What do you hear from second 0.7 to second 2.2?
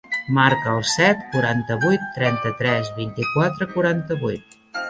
el set, quaranta-vuit,